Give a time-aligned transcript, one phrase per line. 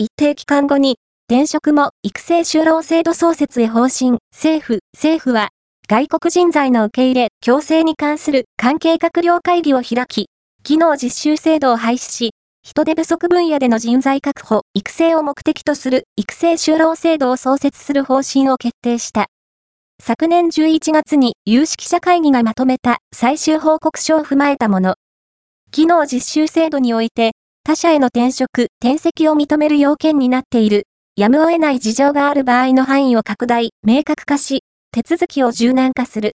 [0.00, 0.96] 一定期間後に、
[1.28, 5.48] 転職も育成就労制度創設へ方針、政府、政府は、
[5.88, 10.28] 外国人材の受け入れ、強制に関する関係閣僚会議を開き、
[10.62, 12.30] 機能実習制度を廃止し、
[12.62, 19.26] 人手不足分野での人材確保、育成を目的とする育成就労制度を創設する方針を決定した。
[20.00, 24.94] 昨年11月に有識者会議がまとめた最終報告書を踏まえたもの。
[25.72, 27.32] 機能実習制度において、
[27.64, 30.86] 他社への転職、転籍を認める要件になっている、
[31.16, 36.26] やむを得ない事情がある場合の範囲を拡大、明確化し、手続きを柔軟化する。